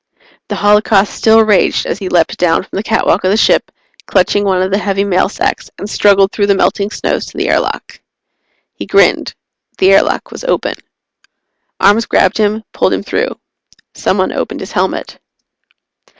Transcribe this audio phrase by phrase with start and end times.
[0.47, 3.69] The holocaust still raged as he leaped down from the catwalk of the ship,
[4.07, 7.47] clutching one of the heavy mail sacks, and struggled through the melting snows to the
[7.47, 7.99] airlock.
[8.73, 9.35] He grinned.
[9.77, 10.73] The airlock was open.
[11.79, 13.37] Arms grabbed him, pulled him through.
[13.93, 15.19] Someone opened his helmet.